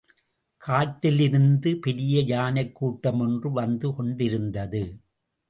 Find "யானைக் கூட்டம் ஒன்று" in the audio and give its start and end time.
2.21-3.51